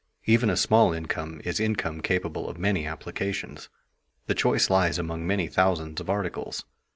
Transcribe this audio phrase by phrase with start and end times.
[0.25, 3.69] _Even a small income is income capable of many applications.
[4.25, 6.65] The choice lies among many thousands of articles.